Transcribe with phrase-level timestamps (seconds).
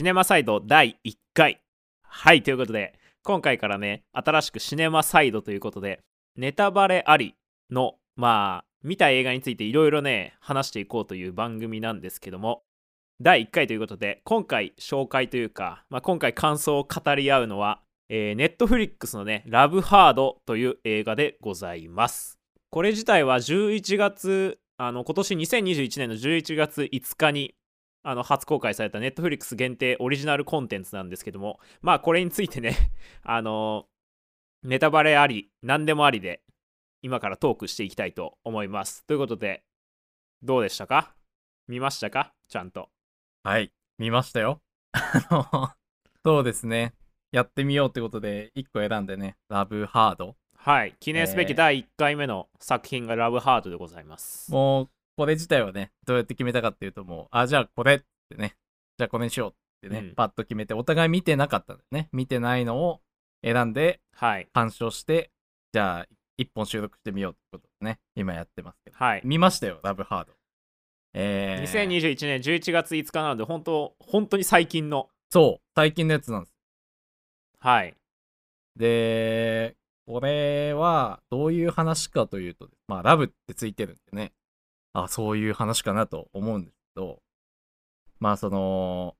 [0.00, 1.60] シネマサイド第1回
[2.02, 6.00] はいということで今回からね新しくシネマサイドということで
[6.36, 7.34] ネタバレあり
[7.70, 12.62] のまあ見た映画についていろいろね話していこうという番組なんですけども
[13.20, 22.40] 第1回ということで今回紹介というか、まあ、今回感想を語り合うのはえー、ネットフリックスのね、ラブハードという映画でございます。
[22.70, 27.54] これ自体は11月、あの今年2021年の11月5日に
[28.02, 32.92] あの初公開されたネットフリックス限定オリジナルコンテンツなんですけども、まあこれについてね、
[33.22, 33.86] あの
[34.62, 36.42] ネタバレあり、何でもありで、
[37.02, 39.04] 今からトークしていきたいと思います。
[39.06, 39.64] ということで、
[40.42, 41.14] どうでしたか？
[41.68, 42.32] 見ましたか？
[42.48, 42.90] ちゃんと。
[43.42, 44.60] はい、見ましたよ。
[44.92, 45.70] あの、
[46.24, 46.94] そうですね。
[47.32, 50.36] やってみようってことで1個選んでね、ラブハード。
[50.56, 54.50] はい、記念すべき第1回目の作品がラブハードでございます。
[54.52, 57.98] もう、これ自体はね、どうやって決めたかっていうと、もう、あ、じゃあこれっ
[58.30, 58.56] てね、
[58.96, 59.54] じゃあこれにしようっ
[59.86, 62.08] てね、うん、パッと決めて、お互い見てなかったんだよね。
[62.10, 63.02] 見てないのを
[63.44, 65.30] 選んで、はい、鑑賞して、
[65.74, 66.06] じゃあ
[66.40, 68.96] 1本収録してみようってことでね、今やってますけど。
[68.96, 69.20] はい。
[69.22, 70.32] 見ましたよ、ラブハード。
[71.12, 75.10] えー、2021年11月5日なので、本当、本当に最近の。
[75.28, 76.54] そう、最近のやつなんです。
[77.58, 77.94] はい。
[78.74, 84.32] で、これはどういう話かというと、まあ、ラブってついてるんでね、
[84.92, 87.22] あ、そういう話かなと思うんですけど、
[88.18, 89.16] まあ、その、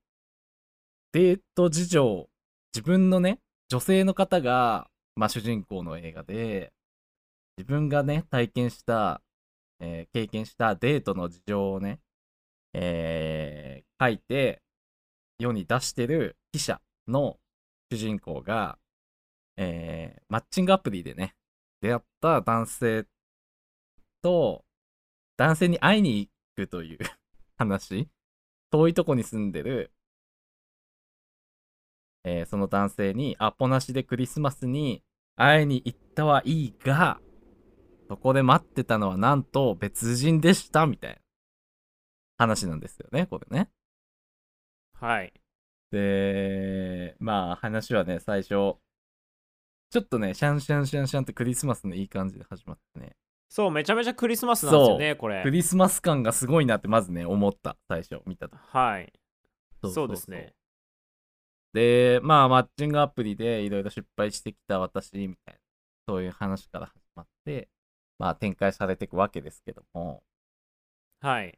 [1.12, 2.28] デート事情、
[2.74, 6.72] 自分のね、女性の方が、まあ、主人公の映画で、
[7.56, 9.22] 自分がね、体験した、
[9.80, 12.00] えー、経験したデートの事情をね、
[12.72, 14.62] えー、書いて、
[15.38, 17.38] 世に出してる記者の
[17.91, 18.78] 主人公が、
[19.56, 21.34] えー、マッチングアプリでね、
[21.80, 23.06] 出会った男性
[24.22, 24.64] と、
[25.41, 26.30] 男性に会いに行
[26.66, 26.98] くという
[27.56, 28.10] 話、
[28.70, 29.91] 遠いとこに住んでる、
[32.25, 35.03] えー、その男性に、アポなしでクリスマスに
[35.37, 37.22] 会いに行ったはいいが、
[38.09, 41.20] そこで待ってたのはなんと別人でした、みたいな
[42.36, 43.70] 話なんですよね、これね。
[44.92, 45.32] はい。
[45.91, 48.76] で、まあ話はね、最初、ちょ
[50.00, 53.16] っとね、シャンシャンシャンシャンってクリスマスのいい感じで始まってね。
[53.50, 55.43] そう、めちゃめちゃクリスマスなんですよね、これ。
[55.43, 58.56] クリスマス感がすごいなってまずね、思った、最初見たと。
[58.56, 59.12] はい
[59.83, 60.55] そうですね。
[61.72, 65.60] で、まあ、マッチングアプリでいろいろ失敗してきた私みたいな、
[66.06, 67.69] そういう話から始まって、
[68.19, 70.22] まあ、展開されていくわけですけども。
[71.21, 71.56] はい。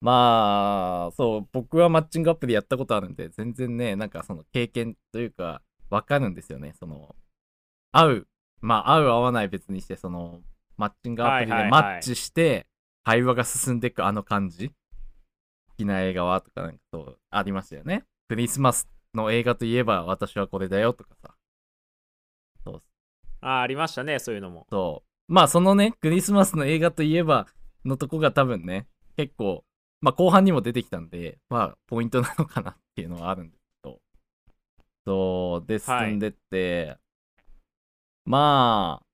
[0.00, 6.72] まあ、そう、僕はマッチングアプリやったことあるんで、全然ね、なんかその経験というか、わかるんですよね。
[6.78, 7.14] その、
[7.92, 8.28] 合う、
[8.60, 10.42] まあ、合う合わない別にして、その、
[10.80, 12.66] マッチングアプリでマッチして、
[13.04, 14.68] 会話が進んでいくあの感じ？
[14.68, 14.74] 好
[15.76, 18.04] きな映画はとかなんかそう、ありましたよね。
[18.28, 21.34] クリスマスの映画といえば、私はこれだよとかさ。
[22.64, 22.82] そう
[23.40, 24.66] あ、ありましたね、そういうのも。
[24.70, 25.32] そう。
[25.32, 27.46] まあ、そのね、クリスマスの映画といえば
[27.84, 28.86] のとこが多分ね、
[29.16, 29.64] 結構
[30.02, 34.00] まあ、後半にも出てきたんで、まあ、ポイントなのかなっていうのはあるんですけど、
[35.06, 36.98] そう、で、進んでって、はい、
[38.24, 39.06] まあ、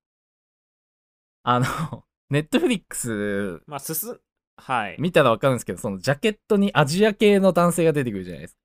[1.48, 1.66] あの、
[2.28, 4.18] ネットフリックス、まあ、進
[4.56, 4.96] はい。
[4.98, 8.60] 見たらわかるんですけど、そのジャケットにアジア系の男性が出てくるじゃないですか。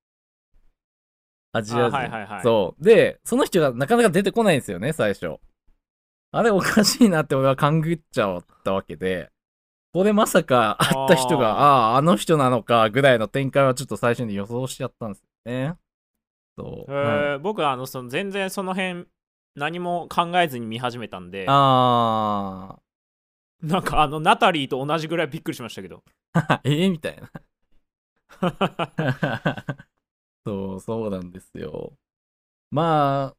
[1.59, 1.97] アジア人。
[1.97, 2.42] はいはいはい。
[2.42, 2.84] そう。
[2.84, 5.38] で、その人がなかなか出てこないんですよね、最初。
[6.31, 9.30] あれおかしいなって俺は勘ぐっちゃったわけで、
[9.94, 15.75] これまさか会った人が、ああ、あの人なのかぐらいの展開はちょっと最初に予想しちゃったんですよね。
[16.58, 16.92] そう。
[16.92, 19.06] えー、僕はあのその全然その辺
[19.56, 21.45] 何も考えずに見始めたんで。
[21.47, 22.81] ああ。
[23.62, 26.03] なんかあのナタリーと同じぐらいびっくりしましたけど。
[26.63, 27.31] ええみたいな。
[30.45, 31.94] そう、そうなんですよ。
[32.72, 33.38] まあ、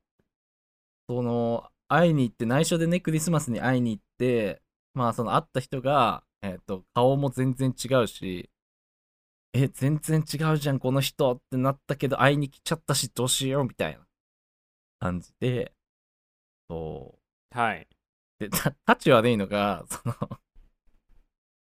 [1.09, 4.63] その、会いに行って、内緒でね、クリスマスに会いに行って、
[4.95, 8.51] まあ、その会った人が、えっ、ー、と、顔も全然違うし、
[9.55, 14.07] え、全然違うじゃん、この人ってなったけど、会いに来ちゃったし、どうしよう、みたいな
[14.99, 15.75] 感じで、
[16.73, 17.19] そ
[17.55, 17.59] う。
[17.59, 17.87] はい。
[18.39, 20.15] で、た、タチ悪いのが、その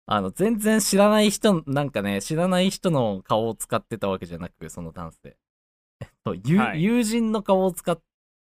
[0.06, 5.38] あの、全然知らない人、なんかね、知らない人の顔を使ってたわけじゃなく、その男性。
[6.00, 8.00] えっと、はい、友人の顔を使っ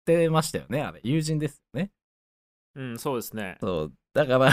[0.06, 1.00] てましたよね、あれ。
[1.04, 1.92] 友人ですよね。
[2.76, 3.58] うん、そうですね。
[3.62, 3.94] そう。
[4.14, 4.52] だから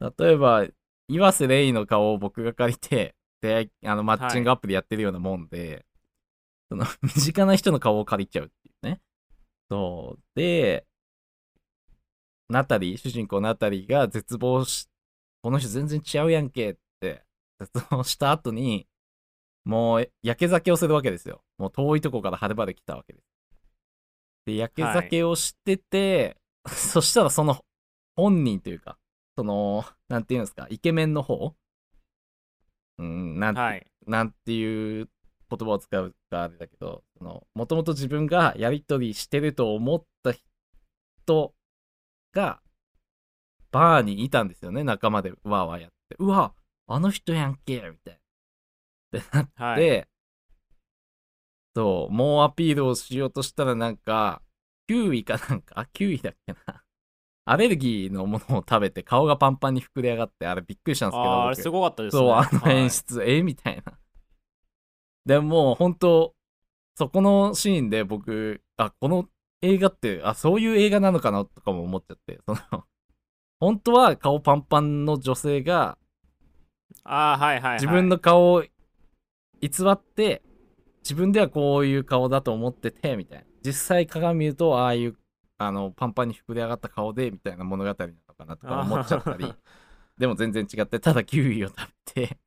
[0.18, 0.66] 例えば、
[1.08, 5.84] 岩瀬レイの顔を僕が借りて、で、あの、マッチングアプリやってるようなもんで、はい、
[6.70, 8.52] その、身近な人の顔を借りちゃう。
[9.70, 10.22] そう。
[10.34, 10.86] で、
[12.48, 14.88] ナタリー、主人公ナタリーが絶望し、
[15.42, 17.24] この人全然違うやんけって
[17.60, 18.86] 絶望した後に、
[19.64, 21.42] もう焼け酒をするわけですよ。
[21.58, 23.24] もう遠いとこからはるばる来たわけです。
[24.46, 27.62] で、焼け酒をしてて、 そしたらその
[28.16, 28.98] 本人というか、
[29.36, 31.54] その、なんていうんですか、イケメンの方
[32.98, 35.10] うん、なんて、はいなんていう
[35.50, 40.32] 言葉を使うかあれだけど、その、もともと自分がやりとりしてると思った
[41.24, 41.54] 人
[42.32, 42.60] が、
[43.70, 46.16] バーにいたんですよね、仲間でわーわーやって。
[46.18, 46.54] うわ、
[46.86, 48.20] あの人やんけみたい
[49.12, 49.20] な。
[49.20, 50.08] ってなって、はい
[51.76, 54.42] そう、もうアピールをしようとしたらなんか、
[54.90, 56.82] 9位かなんか、あ、9位だっけな。
[57.44, 63.42] アレルギーのものを食べて顔がパンパンに膨れ上がって、あれびっくりしたんですけど、僕あれすごかったですねそう、あのはい演出、え？
[63.42, 63.97] みたいな。
[65.28, 66.34] でも本当
[66.96, 69.28] そこのシーンで僕、あ、この
[69.62, 72.84] 映画って、あ、そういう映画なのかなとかも思っちゃって、その、
[73.60, 75.98] 本当は顔パンパンの女性が
[77.04, 78.62] あーはいはい、はい、自分の顔を
[79.60, 80.42] 偽って、
[81.02, 83.44] 自分ではこういう顔だと思ってて、みたいな。
[83.62, 85.16] 実際鏡見ると、ああいう、
[85.58, 89.54] あの、パンパンに膨れ上がった顔で、みたいな物語なのかなとか思っちゃったり。
[90.16, 91.76] でも全然違って、ただキウイを食
[92.16, 92.38] べて、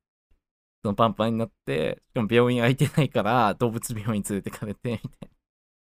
[0.82, 5.28] そのパンパンになって、しかも病院空いてないから、動物病院連れてかれて、みたいな。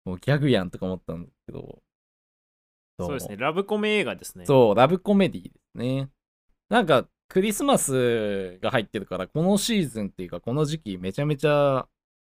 [0.06, 1.82] もうギャグやんとか思ったんですけど。
[3.00, 6.10] そうですねラブコメ映画ですねそう、ラブコメディですね。
[6.70, 11.88] なんか、クリスマスが入ってるから、このシーズンっていうか、この時期めちゃめちゃ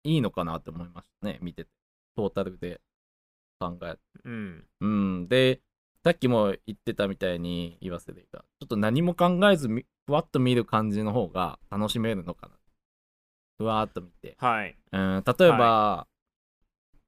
[0.04, 1.70] いいのかなって思いましたね、見てて。
[2.16, 2.80] トータルで
[3.60, 3.98] 考えて。
[4.24, 5.28] うんうん。
[5.28, 5.60] で、
[6.02, 8.38] さっきも言ってたみたいに言わせていた。
[8.38, 12.54] ちょっと何も考えずみ、ふわっと見る感じの方が楽しめるのかな。
[13.58, 14.36] ふわっと見て。
[14.38, 16.06] はいうん、例えば、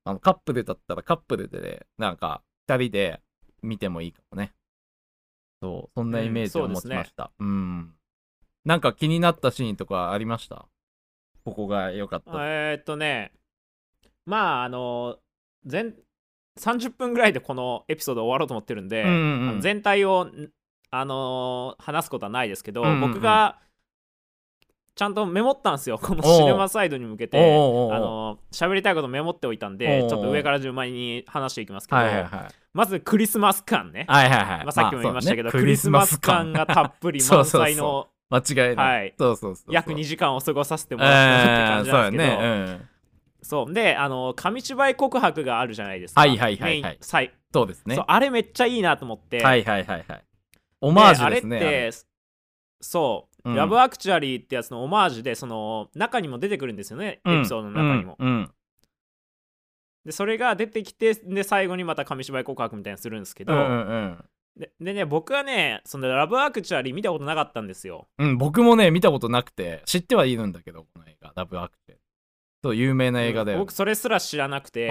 [0.05, 3.23] あのカップルだったらカップルで、なんか、二人で
[3.63, 4.53] 見てもいいかもね。
[5.63, 7.31] そう、そんなイメージを持ちました。
[7.39, 7.95] うん。
[8.67, 10.67] なんか気になったシーンとかありました？
[11.47, 12.33] ここが良かった。
[12.47, 13.33] えーっとね
[14.27, 15.17] まああの
[15.65, 15.95] 全
[16.59, 19.11] 30分ぐらいでこのエピソード終わろうと思ってるんで、うん
[19.55, 20.51] うん全体をん
[20.91, 23.01] あのー話すことはないですけど、うんうんうん。
[23.13, 23.59] 僕が
[24.95, 25.99] ちゃんとメモったんですよ。
[25.99, 27.39] このシネマサイドに向けて。
[27.39, 32.55] あのー喋りたいことメモっておいたんでちょっと上から順番に話していきますけど、はいはいはい。
[32.73, 34.65] まずクリスマス感ね、はいはいはい。
[34.65, 35.65] まあ、さっきも言いましたけど、あそうね。
[35.65, 38.99] クリスマス感がたっぷり満載の間違いない。
[38.99, 39.15] はい。
[39.19, 39.73] そうそうそう。
[39.73, 42.45] 約2時間を過ごさせてもえらったってー、そう感じなんやですけど、ね。
[42.45, 42.89] うん。
[43.43, 43.73] そう。
[43.73, 46.21] であの紙芝居告白があるじゃないですか。
[46.21, 46.99] はいはいはいはい。
[47.53, 47.99] そうですね。
[48.07, 50.25] あれめっちゃいいなと思って、はいはいはいはい。
[50.81, 51.57] オマージュですね。
[51.57, 51.99] あれって
[52.81, 53.57] そう、うん。
[53.57, 57.39] ラブアクチュアリーってやつのオマージュでその中にも出てくるんですよね、うん。
[57.41, 58.29] エピソードの中にも、うん。
[58.29, 58.51] うん。
[60.05, 64.25] でそれが出てきてで最後にまた紙芝居告白みたいにするんですけど、うんうん
[64.57, 68.09] ででね僕はねそのラブアクチュアリー見たことなかったんですよ。
[68.19, 71.99] うん、うん、僕もね見たことなくて知ってはいるんだけどこの映画ラブアクテ
[72.63, 74.91] そう有名な映画だよ、僕それすら知らなくて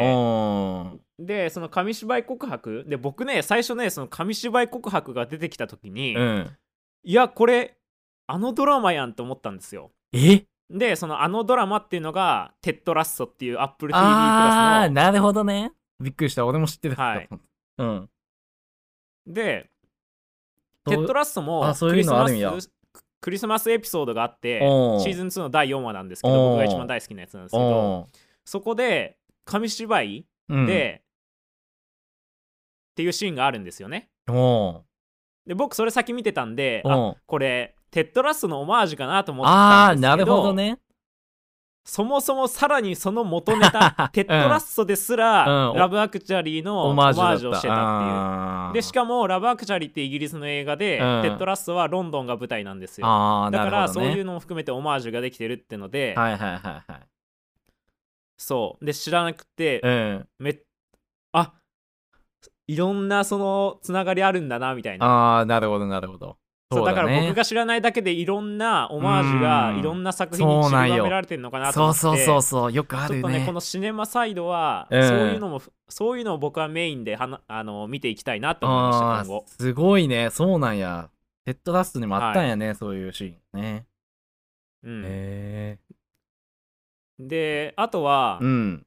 [1.19, 2.85] でその紙芝居告白？
[2.87, 6.57] で僕ね最初ねその紙芝居告白が出てきた時に、うん。
[7.03, 7.77] いやこれ
[8.25, 9.91] あのドラマやんと思ったんですよ。
[10.13, 10.45] え？
[10.69, 15.73] でそのあのドラマっていうのがテッドラッソっていう Apple TV プラスのあーなるほどね。
[15.99, 16.45] びっくりした。
[16.45, 17.29] 俺も知ってるはい。
[17.79, 18.09] うん。
[19.27, 19.69] で
[20.85, 22.53] テッドラッソもあそういうクリスマのあるんや。
[22.59, 22.71] ス
[23.21, 28.07] クリスマスエピソードがあってシーズン2の第4話なんですけど僕が一番大好きなやつなんですけどお
[28.45, 31.03] そこで紙芝居で、
[32.99, 34.09] っていうシーンがあるんですよね。
[35.47, 36.83] で僕それ先見てたんで
[37.25, 40.79] これテッドラッソのオマージュかなと思ってあたんですけどーなるほどね。
[41.85, 45.77] そもそもさらにその元ネタ テッドラッソですら、うん。
[45.77, 48.73] ラブアクチュアリーのオオママージュをしてたっていう。
[48.73, 51.21] でしかもラブアクチュアリーってイギリスの映画で、うん。
[51.23, 53.07] テッドラッソはロンドンが舞台なんですよ。
[53.51, 56.59] だからそういうのも含めてオマージュができてるってので、はいはいはい
[56.91, 57.01] はい。
[58.37, 58.85] そう。
[58.85, 60.27] で知らなくて、うん。
[60.37, 60.59] め
[61.31, 61.53] あ
[62.69, 65.05] いろんなそのつながりあるんだなみたいな。
[65.07, 66.37] ああなるほどなるほど。
[66.71, 69.79] そうだからね僕が知らないだけでいろんなオマージュがうん。
[69.79, 71.99] いろんな作品に散りばめられてるのかなとそう思って。
[71.99, 75.07] そうそうそうよくあるちょっとねこねのシネマサイドは、うん。
[75.07, 80.29] そういうのもそういうのを僕はメインではなあの見ていきたいなと思いましたあ今後ーすごいね。
[80.29, 81.09] そうなんや。
[81.47, 83.87] ヘッドラストにもあったんやね、そういうシーンね。
[84.83, 85.03] うん。
[85.07, 85.79] へ
[87.17, 88.85] であとは、えうん。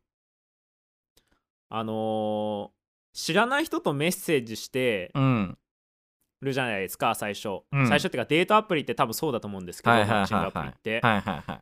[1.68, 2.81] あのー
[3.12, 5.58] 知らない人とメッセージしてうん
[6.40, 7.88] るじゃないですか最初、うん。
[7.88, 10.20] 最初っていうかデートアプリって多分そうだと思うんですけど、はいはいはいはい。
[10.20, 11.60] マッチングアプリって、はいはいはい。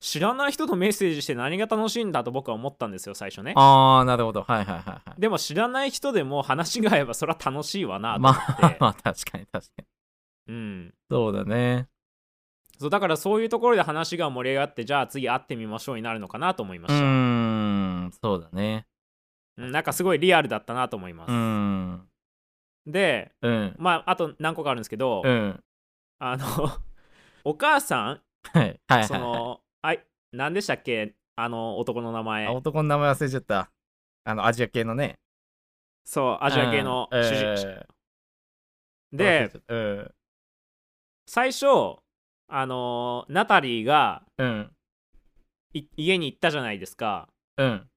[0.00, 3.52] 知らない人とメッセージして何が楽しいんだと僕は思ったんですよ最初ね。
[3.56, 4.44] ああなるほど。
[4.44, 5.20] はいはいはいはい。
[5.20, 9.84] でも知らない人でも話が合えばそれは楽しいわなと思まって、あまあ確かに確かに。
[10.48, 11.88] うん、そうだね。
[12.78, 18.86] そうだからそういうところで話が盛り上がってじゃあ次会ってみましょうになるのかなと思いまうした、ーん、そうだね。
[19.58, 22.08] うんなんかすごいリアルだったなと思います、うーん。
[22.86, 23.76] でうん。
[23.78, 25.60] まああと何個かあるんですけど、うん。
[26.20, 26.46] あの
[27.44, 28.22] お母さん
[28.52, 28.80] はい。
[29.06, 31.14] そのあい何でしたっけ？
[31.36, 33.70] あの男の名前あ男の名前忘れちゃった。
[34.24, 35.18] あの、アジア系のね。
[36.04, 37.86] そうアジア系のうん主人公、
[39.12, 39.56] えー
[40.08, 40.14] で。
[41.26, 41.66] 最初
[42.48, 44.22] あのナタリーが
[45.96, 47.88] 家に行ったじゃないですかうん。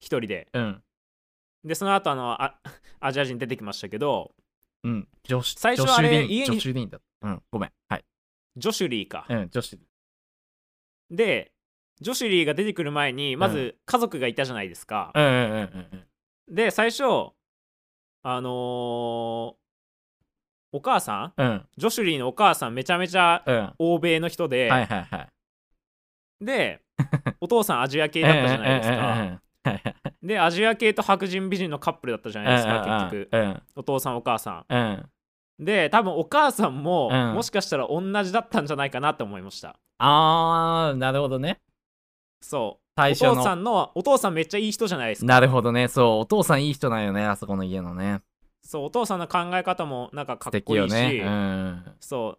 [0.00, 0.82] 一人でうん。
[1.64, 2.60] でその後あのあ
[3.00, 4.32] アジア人出てきましたけど
[4.84, 5.08] うん。
[5.24, 7.28] 女子、最初あれ家にジョシュリンだった。
[7.28, 7.42] うん。
[7.50, 7.70] ごめん。
[7.88, 8.04] はい。
[8.56, 9.48] ジョシュリーか、うん。
[9.50, 9.78] 女子。
[11.10, 11.52] で
[12.00, 15.58] ジョシュリーが出てくる前にまず家族がいたじゃないですか、うんうんうんうん
[15.92, 16.54] うん。
[16.54, 17.02] で最初
[18.22, 19.54] あのー
[20.72, 21.66] お母さんうん。
[21.78, 23.72] ジョシュリーのお母さんめちゃめちゃうん。
[23.78, 25.28] 欧米の人で、はいはいはい。
[26.44, 26.82] で
[27.40, 29.40] お父さんアジア系だったじゃないですか
[30.22, 34.78] でアジア系と白人美人のカップルだったじゃないですか結局うんお父さんお母さうん。
[34.78, 35.10] ん
[35.58, 41.60] で多分お母さんも、うんもしかしたら同じだったんじゃないかなって思いましたあー、なるほどね。
[42.42, 43.62] そう最初お父さの。
[43.62, 45.88] んのお父さんめっちゃいい人じゃないですかなるほどね。
[45.88, 46.18] そう。
[46.20, 47.24] お父さんいい人なんよね。
[47.24, 48.20] あそこの家のね。
[48.62, 51.22] そうお父さんの考え方もなんかか素っこいいし、ね。
[51.24, 51.84] うん。
[52.00, 52.38] そ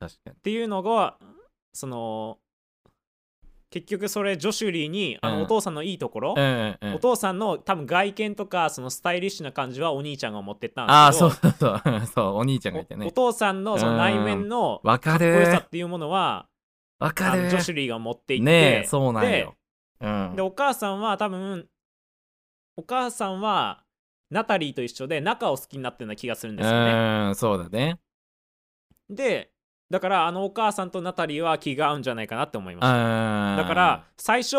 [0.00, 0.32] 確かに。
[0.32, 1.16] っていうのが
[1.72, 2.38] その
[3.72, 6.98] 結局それジョシュリーにあうんのお父さんのいいところ、うんうんうんお。
[6.98, 12.06] 父さんの多分外見とかそのスタイリッシュな感じはお兄ちゃんが持ってったんああ、ですけどそうそうそう。
[12.06, 13.10] そう、お兄ちゃんがいておおね。
[13.10, 16.46] 父さんのその内面のかっこよさるっていうものは
[16.98, 19.54] わかるジョシュリーが持っていって、ねえ、そうなんよ。
[20.00, 20.32] うん。
[20.36, 21.66] でお母さんは多分
[22.76, 23.84] お母さんは
[24.30, 26.92] ナタリーと一緒で仲を好きになってるような気がするんですよね。
[27.28, 27.98] うん、そうだね。
[29.10, 29.51] で
[29.92, 33.56] だからあのお母さんとナタリーは気が合うんじゃないかなって思いました。
[33.56, 34.56] だだから、最初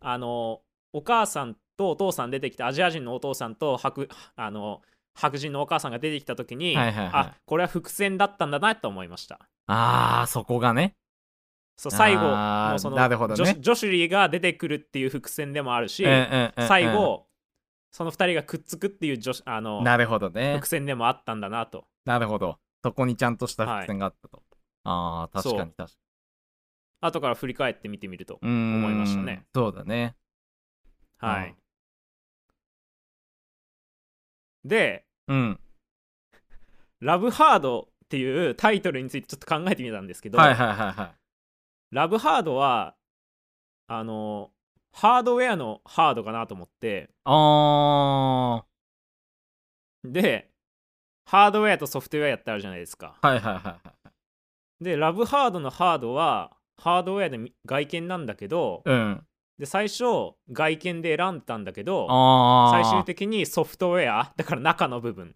[0.00, 0.60] あの
[0.92, 4.82] お母さんとお父さん出てきてアジア人のお父さんと白あの
[5.14, 10.94] 白人のお母さんが出てきた時に、はいはいはいあこれは伏線だったんだなと思いましたああ、そこがね。
[11.78, 17.26] そう最後のそのなるほどねジョシジョシュリーが出てくるっていう伏線でもあるし、うんうんうんうん最後
[17.92, 20.68] その2人がくっつくっていうジョシあのなるほどね伏。
[20.68, 22.58] 線でもあったんだなとなるほど。
[22.82, 24.42] そこにちゃんとした伏線があったと。
[24.84, 25.98] ああ、確かに確か
[27.02, 29.44] 後から振り返って見てみると思いましたね。
[29.54, 30.16] そうだね。
[31.18, 31.56] はい、うん
[34.64, 35.60] でうん。
[37.00, 41.14] 「ラブハード」っていうタイトルについてちょっと考えてみたんですけど、はいはいはいはい。
[41.90, 42.94] ラブハードは
[43.86, 44.50] あの
[44.92, 48.64] ハードウェアのハードかなと思ってあ
[50.04, 50.50] で
[51.24, 53.28] ハードウェアとソフトウェアってあるじゃないですかー。
[53.28, 53.99] はいはいはいはい。
[54.80, 59.22] でラブハードのハードはハードウェアでみ外見なんだけどうん。
[59.58, 60.04] で最初
[60.50, 62.06] 外見で選んだんだけど。
[62.72, 65.32] 最終的にソフトウェアだから中の部分。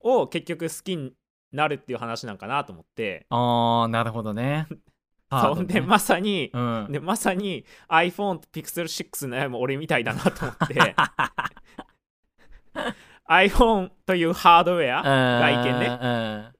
[0.00, 1.12] を結局好きに
[1.52, 4.66] なるっていう話なんかなと思ってああ、なるほどね。
[5.30, 6.88] そうでまさにうん。
[6.90, 10.94] でまさに iPhone と Pixel6 悩む俺みたいだなと思って
[13.28, 16.52] iPhone というハードウェア外見ねね。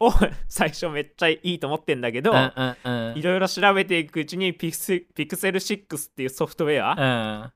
[0.00, 0.10] を
[0.48, 7.52] 最初めっちゃいいと思ってんだけどいろいろ調べていくうちに Pixel- Pixel6 っていうソフトウェアうん。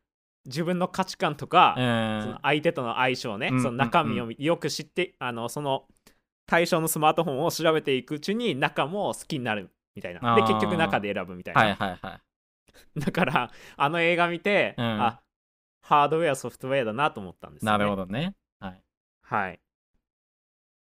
[0.46, 2.22] 自分の価値観とかうん。
[2.22, 5.86] その相手との相性ねうんその中身をよく知ってあのその
[6.46, 10.34] 対象のスマートフォンを調べていくうちに中も好きになるみたいな。
[10.34, 12.20] で結局中で選ぶみたいな、はいはいはい。
[12.98, 14.84] だからあの映画見て、うん。
[15.02, 15.20] あ
[15.82, 18.34] ハードウェアソフトウェアだなと思ったんですよ、ね、なるほどね。
[18.60, 18.82] はい。
[19.22, 19.54] はい。
[19.54, 19.58] っ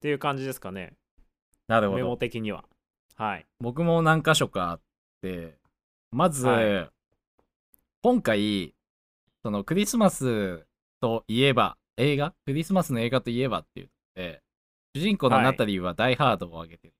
[0.01, 0.93] ていう感じですかね
[1.67, 2.17] なるほメモど。
[2.17, 2.65] 的には
[3.15, 4.81] はい僕も何箇所かあっ
[5.21, 5.57] て、
[6.11, 6.89] まず、はい
[8.03, 8.73] 今回、
[9.43, 10.65] そのクリスマス
[11.01, 12.33] といえば、映画？
[12.45, 14.41] クリスマスの映画といえばっていうので、
[14.95, 16.93] 主人公のはいナタリーはダイハードを上げてる。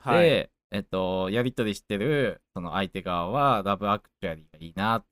[0.00, 5.02] はいで、えっと、やりとりしてるその相手側はラブアクチュアリーがいいな。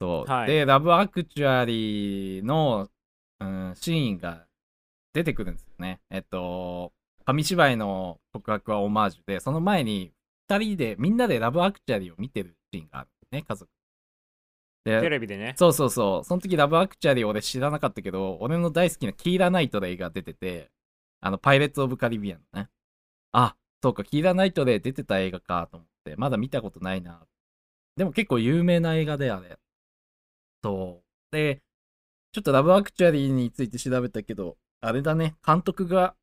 [0.00, 0.30] そう。
[0.30, 2.90] はいで、ラブアクチュアリーの、
[3.40, 4.46] うん、シーンが
[5.14, 6.00] 出てくるんですよね。
[6.10, 6.92] えっと、
[7.24, 10.12] 紙芝居の告白はオマージュで、その前に
[10.50, 13.70] 2人で、みんなでラブアクチュアリーを見てるシーンがあるんですね、家族。
[14.84, 16.24] テで、レビでねそうそうそう。
[16.24, 20.70] その時ラブアクチュアリー俺知らなかったけど、俺の大好きなキーラナイトレイが出てて、
[21.20, 22.68] あの、パイレーツ・オブ・カリビアンのね。
[23.32, 27.26] あ、そうか、キーラナイトレイ出てた映画かと思って、まだ見たことないな。
[27.96, 29.58] でも結構有名な映画であれ。
[30.62, 31.02] そ
[31.32, 31.36] う。
[31.36, 31.62] で、
[32.32, 34.56] ちょっとラブアクチュアリーについて調べたけど、
[34.86, 36.14] あれだね、監督が、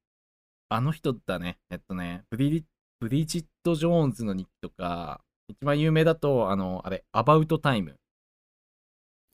[0.70, 1.58] あの人だね。
[1.72, 2.64] えっとね、ブリ
[3.00, 7.96] ブリジット・ジョーンズの日記とか、一番有名だと、あの、あれ、アバウト・タイム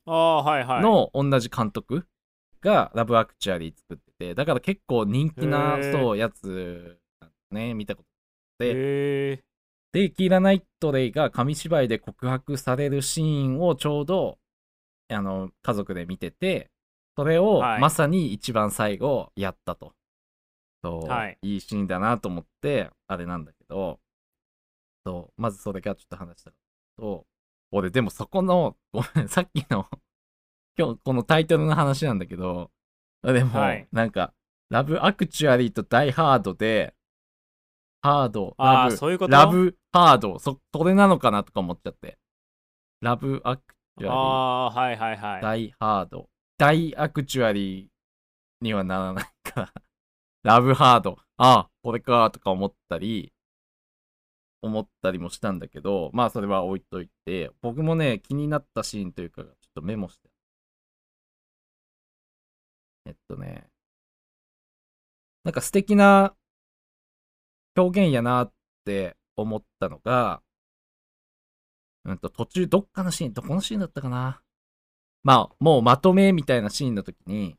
[0.06, 0.82] ああはいはい。
[0.82, 2.08] の同じ監督
[2.62, 6.98] がラブ・アクチュアリー作ってて、だから結構人気な、そう、やつ
[7.52, 9.44] ね、見たことで
[9.92, 14.38] で、キーラ・ナイトレイが紙芝居で告白されるシーンをちょうど、
[15.10, 16.72] あの、家族で見てて、
[17.18, 17.82] それをはい。
[17.82, 19.94] まさに一番最後やったと。
[20.84, 21.38] そう、はい。
[21.42, 24.00] いいシーンだなと思って、あれなんだけど、
[25.04, 26.52] そう、まずそれがちょっと話した
[26.98, 27.26] と、
[27.72, 29.88] 俺でもそこの、ごめん、さっきの、
[30.78, 32.70] 今日このタイトルの話なんだけど、
[33.24, 33.88] でも、はい。
[33.92, 34.34] なんか、
[34.70, 36.94] ラブアクチュアリーとダイハードで、
[38.04, 39.32] ハード、あラブ、ーそういうこと？
[39.32, 42.20] ラブハード、そ、それなのかなとか思っちゃって。
[43.02, 43.64] ラブアク
[43.98, 45.42] チュアああーはいはいリー、はい。
[45.42, 47.88] ダイハード、ダイアクチュアリー
[48.62, 49.72] にはならないか、
[50.44, 53.32] ラブハード、ああ、これかとか思ったり、
[54.62, 60.30] 思ったりもしたんだけど、まあそれは置いといて、僕もね、気になったシーンというか、ちょっとメモして。
[63.06, 63.70] えっとね、
[65.44, 66.36] なんか素敵な
[67.78, 70.42] 表現やなって思ったのが、
[72.06, 74.42] うんと途中どっかのシーン、どこのシーンだったかな？
[75.24, 77.56] まあ、もうまとめみたいなシーンの時に、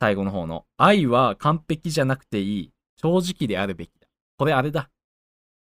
[0.00, 4.08] 最後の方の、愛は完璧じゃなくていい、正直であるべきだ。
[4.36, 4.90] これあれだ。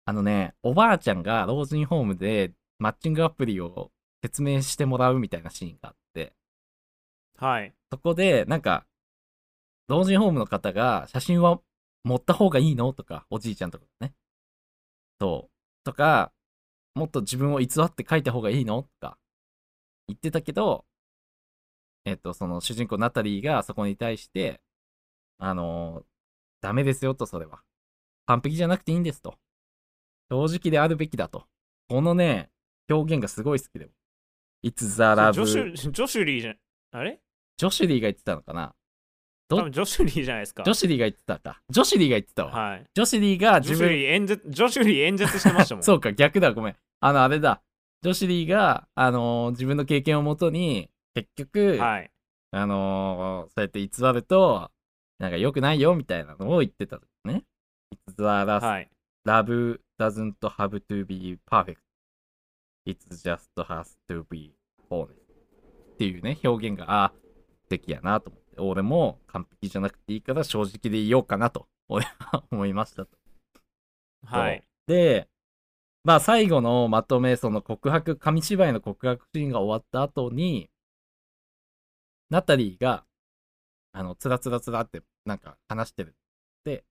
[0.06, 3.90] あのね、おばあちゃんが老人ホームでマッチングアプリを
[4.22, 6.32] 説明してもらうみたいなシーンがあって、
[7.38, 8.86] はいそこで、なんか、
[9.88, 11.60] 老人ホームの方が、写真は
[12.04, 12.92] 持った方がいいの？
[12.92, 14.12] とか、おじいちゃんとかね。
[15.20, 15.50] そう。
[15.84, 16.32] とか、
[16.94, 18.82] もっと自分を偽って書いた方がいいの？
[18.82, 19.16] とか、
[20.08, 20.84] 言ってたけど、
[22.04, 24.60] えっ、と、その主人公ナタリーがそこに対して、
[25.38, 26.04] あのー
[26.60, 27.60] ダメですよと、それは。
[28.24, 29.34] 完璧じゃなくていいんですと。
[30.30, 31.44] 正直であるべきだと。
[31.90, 32.48] このね、
[32.88, 33.90] 表現がすごい好きで。
[34.64, 34.96] It's the
[35.34, 36.54] ジ.ョシュジョシュリーじゃ
[36.92, 37.20] あれ？
[37.58, 38.74] ジョシュリーが言ってたのかな？
[39.46, 41.60] ど多分ジョシュリーじゃないですかジョシュリーが言ってたか。
[41.68, 42.50] ジョシュリーが言ってたわ。
[42.52, 46.76] はいジョシュリーがジョ自分、シュリー演説ジョシュリー演説してましたもん そうか、逆だ、ごめん。
[47.00, 47.62] あの、あれだ。
[48.00, 52.10] ジョシュリーが、あのー自分の経験をもとに、結局、はい
[52.50, 54.70] あのーそうやって偽ると、
[55.18, 57.44] なんか良くないよ、みたいなのを言ってた時ね。
[58.08, 58.88] It's the last はい
[59.26, 61.78] love doesn't have to be perfect.
[62.86, 64.52] It just has to be
[64.90, 65.12] honest.
[65.94, 67.12] っていうね、表現が、あ、
[67.62, 73.16] 素敵やなと思って、俺も完璧じゃなくていいから正直でいようかなと、俺は思いましたと。
[74.26, 75.28] はいで、
[76.02, 80.68] まあ最後のまとめ、その告白、紙芝居の告白シーンが終わった後に、
[82.34, 83.04] ナタリーが、
[83.92, 86.16] あの、つらつらつらってなんか話してる。
[86.64, 86.84] で、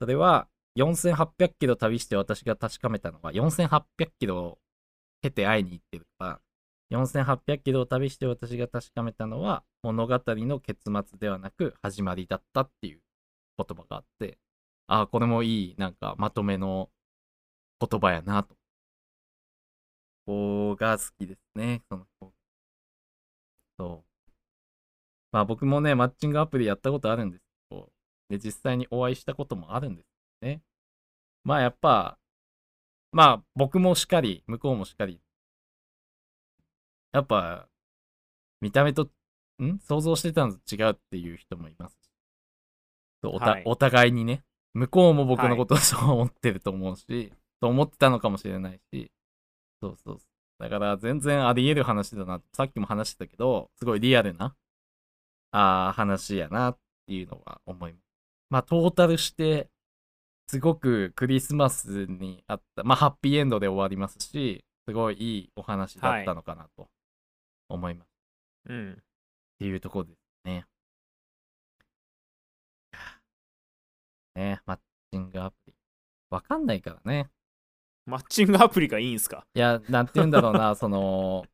[0.00, 4.58] それは、4800キロ旅して私が確かめたのは、4800キロを
[5.22, 6.40] 経て会いに行ってるから、
[6.90, 13.00] 4800キロを旅して私が確かめたのは、物語の結末ではなく始まりだったっていう
[13.56, 14.36] 言葉があって、
[14.88, 16.90] ああ、これもいい、なんかまとめの
[17.80, 18.56] 言葉やなと。
[20.26, 22.06] ここが好きですね、その
[23.78, 24.09] そう。
[25.32, 27.88] まあ僕もね、マッチングアプリやったことあるんですけど、
[28.28, 30.06] で、実際にお会いしたこともあるんです
[30.42, 30.62] ね。
[31.44, 32.18] まあやっぱ、
[33.12, 35.20] まあ僕もしかり、向こうもしかり、
[37.12, 37.66] やっぱ、
[38.60, 39.08] 見た目と、
[39.62, 39.78] ん？
[39.80, 41.98] 想像してたのと違うっていう人もいます
[43.22, 43.62] おたはい。
[43.66, 44.42] お互いにね、
[44.74, 49.10] 向こうも僕のことをそう思ってると思うし、と思ってたのかもしれないし、
[49.82, 50.62] そうそうそう。
[50.62, 52.40] だから全然あり得る話だな。
[52.52, 54.54] さっきも話してたけど、すごいリアルな、
[55.52, 58.02] あー話やなっていうのは思います。
[58.50, 59.68] まあトータルして、
[60.48, 66.88] すごくクリスマスにあった、まあハッピーエンドで終わりますし、すごいいいお話だったのかなと
[67.68, 68.08] 思います。
[68.68, 68.96] うんっ
[69.58, 70.64] ていうところですね。
[74.36, 74.78] ね、マッ
[75.12, 75.74] チングアプリ。
[76.30, 77.28] わかんないからね。
[78.06, 79.44] マッチングアプリがいいんすか？
[79.54, 81.44] いや、なんて言うんだろうな、その、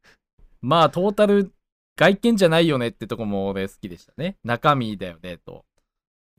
[0.60, 1.52] まあ、トータル、
[1.96, 4.36] 外見じゃないよねってとこも俺好きでしたね。
[4.44, 5.64] 中身だよね、と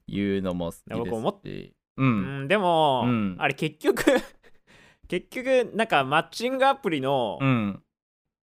[0.08, 1.74] いうのも好きですし。
[1.98, 2.04] う。
[2.04, 4.04] うんんでも、うんあれ結局
[5.08, 7.84] 結局なんかマッチングアプリの、うん。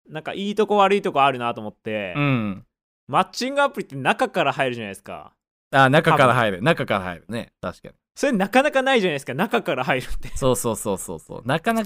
[0.10, 2.66] なんかいいとこ悪いとこあるなと思って、うん。
[3.08, 5.34] マッチングアプリって中から入るじゃないですか
[5.72, 6.62] あ、中から入る。
[6.62, 7.52] 中から入るね。
[7.60, 7.96] 確かに。
[8.16, 11.42] それなかなかないじゃないですか中から入るってそうそうそうそうそう。
[11.46, 11.86] なかなか。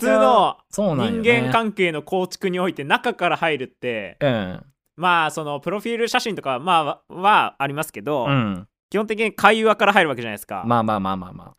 [0.69, 4.65] 普通の人ね、間関係の構築において中から入るってうん。
[4.97, 8.67] まあそのプロフィール写真とかまあははありますけど、うん。
[8.89, 11.53] 基本的に会話から入るわけじゃないですか、まあまあまあまあま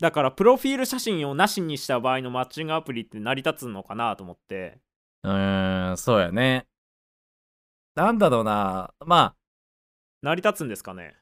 [0.00, 4.78] だからプロフィール写真をなしにした場合のマッチングアプリって成り立つのかなと思って
[5.22, 5.28] あ。
[5.28, 6.66] うーん、そうやね。
[7.94, 8.94] なんだろうな。
[9.04, 9.34] ま
[10.22, 11.16] 成り立つんですかね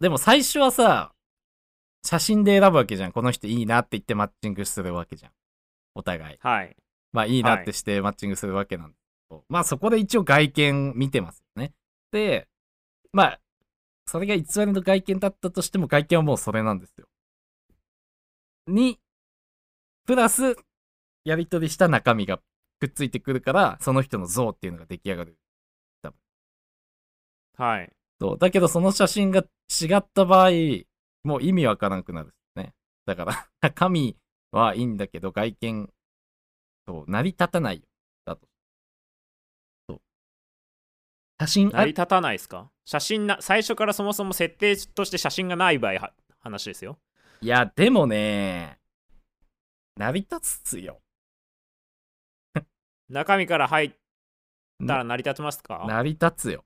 [0.00, 1.12] でも最初はさ、
[2.04, 3.12] 写真で選ぶわけじゃん。
[3.12, 5.32] この人いいなって言ってマッチングするわけじゃん。
[5.96, 6.38] お互い。
[6.40, 6.76] はい
[7.10, 9.07] まあいいなってしてマッチングするわけなんだけど、
[9.48, 11.72] まあそこで一応外見見てますよね。
[12.12, 12.48] で、
[13.12, 13.40] まあ、
[14.06, 17.06] それが偽りの外見だったとしても外見はもうそれなんですよ。
[18.66, 18.98] に、
[20.06, 20.56] プラス、
[21.24, 22.40] やり取りした中身が
[22.80, 25.38] くっついてくるから、その人の像っていうのが出来上がる。
[27.56, 28.38] はいそう。
[28.38, 30.50] だけどその写真が違った場合、
[31.24, 32.72] もう意味わからなくなるね。
[33.04, 34.16] だから、中身
[34.52, 35.90] はいいんだけど、外見、
[36.86, 37.82] そう、成り立たないよ。
[41.40, 41.68] 写真？
[41.68, 41.78] あ？
[41.78, 42.70] 成り立たないですか？
[42.84, 46.98] 写真な最初からそもそも設定として写真がない場合は話ですよ。
[47.40, 48.78] いや、でもね、
[49.96, 51.00] 成り立つっすよ。
[53.08, 53.92] 中身から入っ
[54.86, 55.84] たら成り立ちますか？
[55.86, 56.64] 成り立つよ。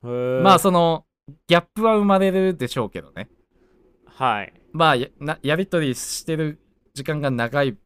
[0.00, 1.06] まあ、その、
[1.48, 3.28] ギャップは生まれるでしょうけどね。
[4.06, 4.52] はい。
[4.72, 6.60] まあ、やなやりとりしてる
[6.94, 7.76] 時間が長い、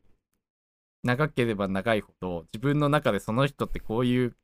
[1.03, 4.37] 長ければ長いほど、自分の中でその人ってこういう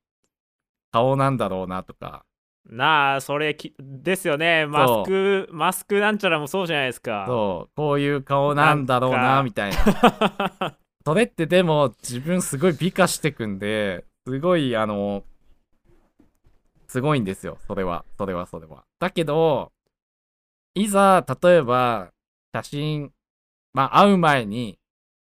[0.92, 2.24] 顔なんだろうなとか、
[2.68, 4.66] なあそれきですよね。
[4.66, 7.24] マスクマスクなんちゃらもそうじゃないですか。
[7.26, 10.78] そう、こういう顔なんだろうなみたいな。
[11.04, 15.24] それってでも、自分すごい美化してくんで、すごい、あの、
[16.86, 18.84] すごいんですよ、それは、それは、それは。
[18.98, 19.72] だけど、
[20.74, 22.10] いざ、例えば、
[22.54, 23.12] 写真、
[23.72, 24.78] まあ、会う前に、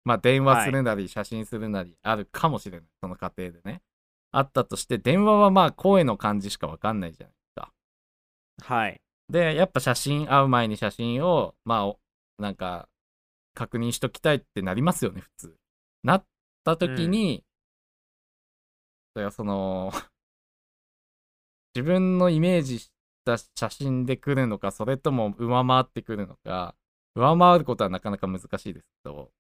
[0.04, 3.84] まあ、電話するなり、写真するなり、あるかもしれない、その過程でね。
[4.32, 7.72] あったとして、電話はまあ、声の感じしかわかんないじゃないですか。
[8.64, 12.00] はいで、やっぱ写真、会う前に写真を、まあお、
[12.40, 12.90] なんか、
[13.54, 15.56] 確認しときたいってなりますよね、普通。
[16.04, 16.26] なっ
[16.64, 17.44] た時に、
[19.14, 19.92] それはその、
[21.76, 22.92] 自分のイメージし
[23.24, 26.76] た写真で来るのか、それとも上回ってくるのか、
[27.16, 29.32] 上回ることはなかなか難しいですけど、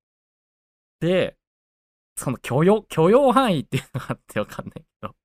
[0.99, 1.38] で、
[2.19, 5.15] その許容、許容範囲っていうのがあってわかんないけど、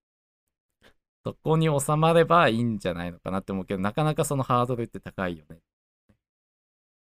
[1.24, 5.58] そこに収まればいいんじゃないのかなって思うけど、なかなかそのハードルって高いよね。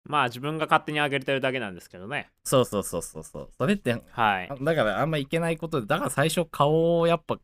[0.05, 3.49] まあ自分が勝手に上げてるだけなんですけどねそうそうそうそうそう。
[3.59, 7.39] それって、はいだからあんまいけないことで、だから最初顔をやっぱ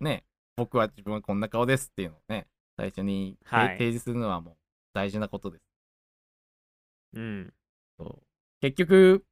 [0.00, 0.24] ね、
[0.56, 4.54] 僕は自分はこんな顔ですっていうのをね、最初に、はい提示するのはもう
[4.92, 5.62] 大事なことです。
[7.14, 7.52] うん
[7.98, 8.22] そう
[8.60, 9.24] 結局、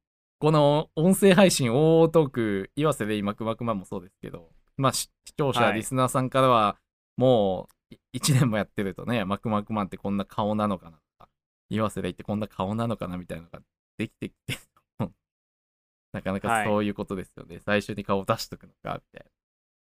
[0.43, 6.75] この音声配信、大トーク、岩瀬で今、くまくまもそうですけど、まあ、し視聴者、はいリスナーさんからは、
[7.15, 11.29] もう、1年もやってるとね、マクマクマンってこんな顔なのかなとか、
[11.69, 13.61] 岩瀬でってこんな顔なのかなみたいなのが
[13.97, 14.57] できてきて、
[16.11, 17.61] なかなかはいそういうことですよね。
[17.61, 19.25] 最初に顔出しとくのか、みたい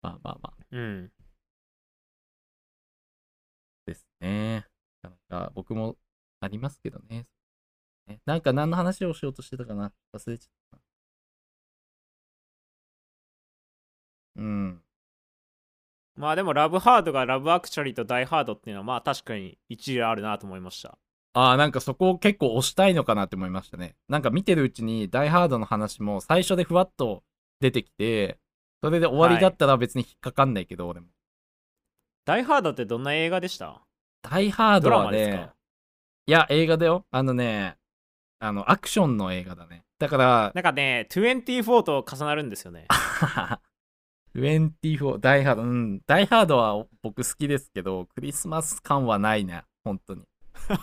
[0.04, 0.10] な。
[0.10, 1.12] まあまあまあ、うん
[3.86, 4.68] ですね。
[5.04, 5.96] なかなか僕も
[6.42, 7.28] ありますけどね。
[8.10, 10.82] ねなんか何の話をしようとしてたかな忘れちゃったな。
[14.38, 14.82] うん。
[16.16, 20.98] まあでもラブハードがラブアクチャリーとダイハードっていうのはまあ確かに一理あるなと思いました
[21.34, 23.96] ああ、なんかそこを結構押したいのかなって思いましたね。
[24.10, 27.24] なんか見てるうちに、ダイハードの話も最初でふわっと
[27.60, 28.40] 出てきて、
[28.84, 31.08] それで終わりだったら別に引っかかんないけど、俺も。
[32.26, 33.84] ダイハードってどんな映画でした？
[34.24, 35.54] ダイハードはねマですか、
[36.26, 37.06] いや、映画だよ。
[37.12, 37.78] あのね、
[38.40, 39.84] あの、アクションの映画だね。
[40.00, 42.88] だから、なんかね24と重なるんですよね
[44.36, 50.24] 24、ダイハード、うん、ダイハードは僕好きですけど、クリスマス感はないね、本当に。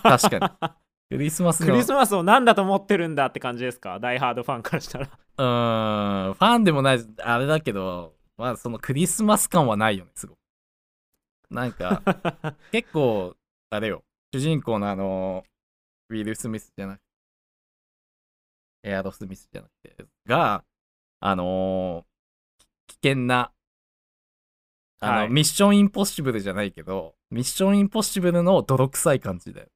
[0.02, 0.70] 確かに。
[1.08, 4.00] クリスマスのクリスマスを何だと思ってるんだって感じですか？
[4.00, 5.06] ダイハードファンからしたら
[5.38, 10.38] うーん、ファンでもない、あれだけど、まあ、そのクリスマス感はないよね、すごく。
[11.50, 12.02] なんか、
[12.72, 13.36] 結構、
[13.70, 14.02] あれよ、
[14.34, 15.44] 主人公のあの、
[16.10, 17.05] ウィル・スミスじゃなくて、
[18.86, 20.64] エアロスミスじゃなくて、が、
[21.20, 22.16] あのー
[22.88, 23.52] 危険な、
[25.00, 25.30] あの、はい。
[25.30, 29.68] ミッションインポッシブルじゃないけど、ミッションインポッシブルの泥臭い感じだよ。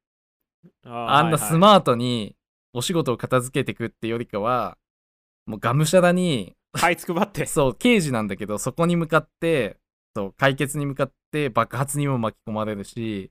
[0.84, 2.36] あんなスーマートに
[2.72, 4.78] お仕事を片付けてくってよりかは、
[5.46, 7.46] もうがむしゃらに、はいつくばって。
[7.46, 9.78] そう、刑事なんだけど、そこに向かって、
[10.14, 13.30] そう、解決に向かって爆発にも巻き込まれるし、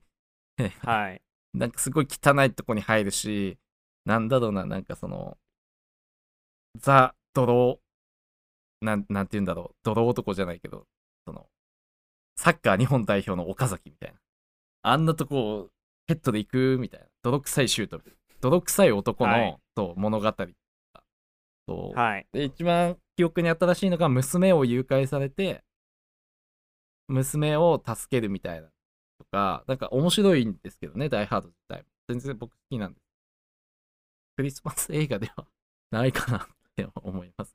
[0.84, 1.22] はい。
[1.54, 3.58] なんかすごい汚いとこに入るし、
[4.04, 5.38] なんだろうな、なんかその、
[6.76, 10.86] ザ・ドロー、なん、なんて言うんだろう、ドロー男じゃないけど、
[11.26, 11.46] その、
[12.36, 14.18] サッカー日本代表の岡崎みたいな。
[14.82, 15.68] あんなとこ、
[16.06, 17.06] ヘッドで行くみたいな。
[17.22, 18.00] 泥臭いシュート。
[18.40, 20.34] 泥臭い男の、はいそう物語。
[21.68, 25.62] そうはいで、一番記憶に新しいのが、娘を誘拐されて、
[27.08, 28.68] 娘を助けるみたいな
[29.18, 31.84] とか、なんか面白いんですけどね、ダイハード自体も。
[32.08, 33.02] 全然僕好きなんです。
[34.36, 35.46] クリスマス映画では
[35.90, 36.48] ないかな
[36.88, 37.54] って思います。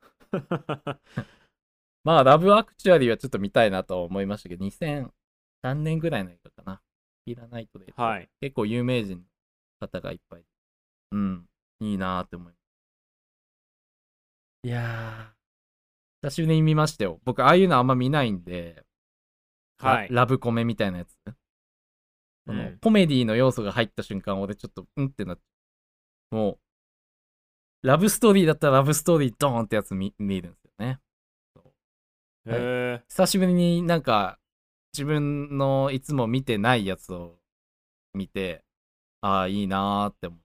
[2.04, 6.80] まあ、ラブアクチュアリーはちょっと見たいなとは思いましたけど、2003年ぐらいの映画かな。
[7.24, 7.92] キーラナイトで。
[7.96, 9.24] はい結構有名人の
[9.80, 10.44] 方がいっぱい。
[11.12, 11.48] うん、
[11.80, 12.56] いいなーって思います。
[14.62, 17.20] いやー、久しぶりに見ましたよ。
[17.24, 18.84] 僕、ああいうのあんま見ないんで、
[19.78, 21.16] はいララブコメみたいなやつ。
[22.46, 25.42] そのうんコメディの要素が入った瞬間、俺ちょっと、うんってなって、
[26.30, 26.58] もう、
[27.86, 30.98] ラブストーリーだったらラブストーリードーンってやつ見見るんですよね。
[32.46, 34.40] へえ久しぶりになんか、
[34.92, 37.38] 自分のいつも見てないやつを
[38.12, 38.64] 見て、
[39.20, 40.40] ああ、いいなーって思う。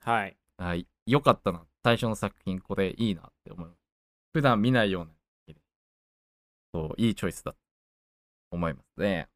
[0.00, 0.86] はいはい。
[1.04, 1.66] よかったな。
[1.84, 3.78] 最初の作品、これいいなって思います。
[4.32, 5.10] 普段見ないような。
[6.72, 7.58] そう、いいチョイスだと
[8.50, 9.28] 思いますね。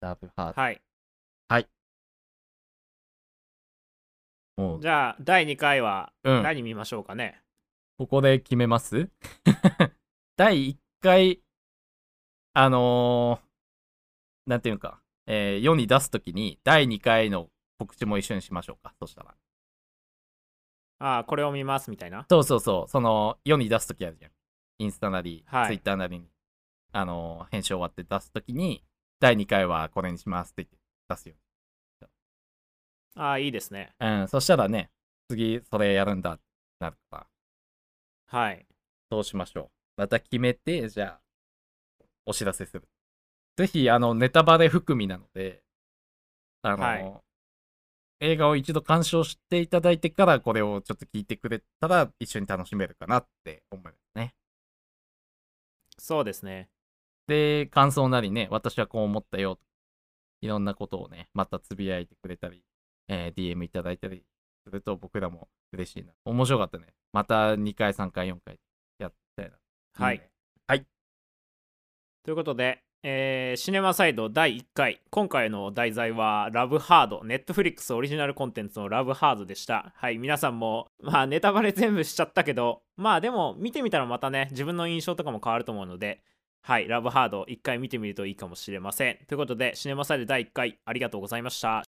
[0.00, 0.60] ラブハート。
[0.60, 0.82] はい
[4.80, 6.42] じゃあ第2回はうん。
[6.42, 7.40] 何見ましょうかね、
[7.98, 9.10] ここで決めます？
[10.36, 11.40] 第1回、
[12.52, 18.94] あのー、なんていうのか、えー世に出すときに、第2回の告知も一緒にしましょうか。
[18.98, 19.34] そしたら。
[21.00, 22.26] ああこれを見ますみたいな？
[22.30, 24.30] そうそうそう、その、世に出すときあるじゃん。
[24.78, 26.28] インスタなり、はいツイッターなりに、
[26.92, 28.84] あのー編集終わって出すときに、
[29.20, 30.76] 第2回はこれにしますって言って
[31.08, 31.34] 出すよ。
[33.16, 34.90] ああいいですねうん、そしたらね、
[35.28, 36.42] 次それやるんだって
[36.80, 37.26] なるから、
[38.26, 38.66] はい
[39.10, 40.00] そうしましょう。
[40.00, 41.20] また決めて、じゃあ、
[42.26, 42.88] お知らせする。
[43.56, 45.62] ぜひ、あの、ネタバレ含みなので、
[46.62, 47.20] あの、はい
[48.20, 54.34] 映画を一度鑑賞していただいてから、これをちょっと聞いてくれたら、一緒に楽しめるかなって思いますね。
[55.98, 56.70] そうですね
[57.26, 59.58] で、感想なりね、私はこう思ったよ。
[60.40, 62.62] いろんなことをね、またつぶやいてくれたり、
[63.08, 64.22] えー DM いただいたり
[64.64, 66.12] すると僕らも嬉しいな。
[66.24, 66.86] 面白かったね。
[67.12, 68.58] また2回、3回、4回
[68.98, 69.56] やったいな。
[69.94, 70.16] はい。
[70.16, 70.30] いね。
[70.66, 70.86] はい。
[72.24, 75.00] ということで、えーシネマサイド第1回。
[75.10, 77.22] 今回の題材はラブハード。
[77.24, 79.92] ネットフリックスオリジナルコンテンツのラブハードでした。
[79.96, 80.16] はい。
[80.18, 86.22] 皆さんもまあネタバレ全部しちゃったけどまあでも見てみたらまたね自分の印象とかも変わると思うので
[86.62, 86.88] はい。
[86.88, 89.18] ラブハード1回見てみるといいかもしれません。
[89.26, 91.82] ということでシネマサイド第1回ありがとうございました